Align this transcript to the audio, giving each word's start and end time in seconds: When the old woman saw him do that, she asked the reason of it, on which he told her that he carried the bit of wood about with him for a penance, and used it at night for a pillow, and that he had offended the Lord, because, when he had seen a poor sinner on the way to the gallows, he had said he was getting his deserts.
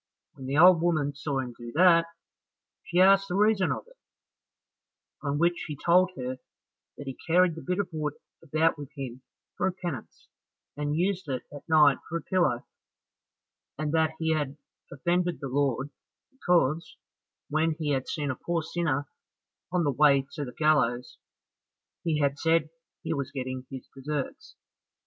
When 0.33 0.47
the 0.47 0.57
old 0.57 0.81
woman 0.81 1.13
saw 1.13 1.41
him 1.41 1.53
do 1.55 1.71
that, 1.75 2.07
she 2.83 2.99
asked 2.99 3.27
the 3.27 3.35
reason 3.35 3.71
of 3.71 3.83
it, 3.85 3.99
on 5.21 5.37
which 5.37 5.65
he 5.67 5.75
told 5.77 6.09
her 6.15 6.39
that 6.97 7.05
he 7.05 7.13
carried 7.27 7.53
the 7.53 7.61
bit 7.61 7.77
of 7.77 7.87
wood 7.93 8.15
about 8.41 8.79
with 8.79 8.89
him 8.95 9.21
for 9.55 9.67
a 9.67 9.71
penance, 9.71 10.27
and 10.75 10.95
used 10.97 11.29
it 11.29 11.43
at 11.53 11.69
night 11.69 11.99
for 12.09 12.17
a 12.17 12.23
pillow, 12.23 12.65
and 13.77 13.91
that 13.93 14.15
he 14.17 14.33
had 14.33 14.57
offended 14.91 15.37
the 15.39 15.49
Lord, 15.49 15.91
because, 16.31 16.97
when 17.49 17.75
he 17.77 17.91
had 17.91 18.07
seen 18.07 18.31
a 18.31 18.35
poor 18.35 18.63
sinner 18.63 19.07
on 19.71 19.83
the 19.83 19.91
way 19.91 20.25
to 20.33 20.43
the 20.43 20.51
gallows, 20.51 21.19
he 22.03 22.17
had 22.19 22.39
said 22.39 22.71
he 23.03 23.13
was 23.13 23.29
getting 23.31 23.67
his 23.69 23.87
deserts. 23.93 24.55